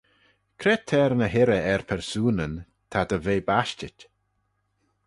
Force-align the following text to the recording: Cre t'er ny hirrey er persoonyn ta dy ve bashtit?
Cre 0.59 0.75
t'er 0.87 1.11
ny 1.17 1.27
hirrey 1.35 1.63
er 1.73 1.83
persoonyn 1.89 2.55
ta 2.91 3.01
dy 3.09 3.17
ve 3.25 3.35
bashtit? 3.47 3.99